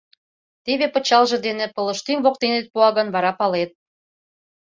[0.65, 3.71] Теве пычалже дене пылыштӱҥ воктенет пуа гын, вара палет.